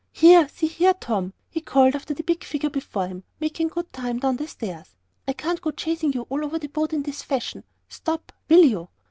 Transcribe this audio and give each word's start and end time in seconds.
"Here 0.13 0.47
see 0.49 0.65
here, 0.65 0.95
Tom!" 0.95 1.31
he 1.47 1.61
called 1.61 1.93
to 1.93 2.15
the 2.15 2.23
big 2.23 2.43
figure 2.43 2.71
before 2.71 3.07
him, 3.07 3.23
making 3.39 3.67
good 3.67 3.93
time 3.93 4.17
down 4.17 4.37
the 4.37 4.47
stairs. 4.47 4.95
"I 5.27 5.33
can't 5.33 5.61
go 5.61 5.69
chasing 5.69 6.11
you 6.13 6.23
all 6.27 6.43
over 6.43 6.57
the 6.57 6.69
boat 6.69 6.91
in 6.91 7.03
this 7.03 7.21
fashion. 7.21 7.63
Stop, 7.87 8.31
will 8.49 8.65
you?" 8.65 8.89